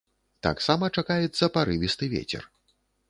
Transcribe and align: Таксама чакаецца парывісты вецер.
Таксама 0.45 0.89
чакаецца 0.99 1.49
парывісты 1.59 2.05
вецер. 2.17 2.43